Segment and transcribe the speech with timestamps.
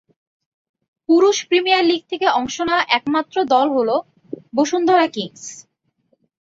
[1.09, 3.95] পুরুষ premier league থেকে অংশ নেওয়া একমাত্র দল হলো
[4.53, 5.43] বসুন্ধরা কিংস।